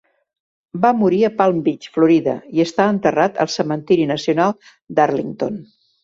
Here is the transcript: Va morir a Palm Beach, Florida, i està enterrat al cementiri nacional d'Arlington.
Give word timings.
Va 0.83 0.89
morir 0.99 1.17
a 1.25 1.29
Palm 1.41 1.57
Beach, 1.67 1.83
Florida, 1.97 2.33
i 2.59 2.63
està 2.63 2.87
enterrat 2.93 3.37
al 3.45 3.51
cementiri 3.57 4.07
nacional 4.13 4.55
d'Arlington. 5.01 5.61